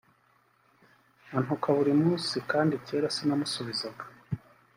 [1.37, 4.03] antuka buri munsi kandi kera sinamuzubizaga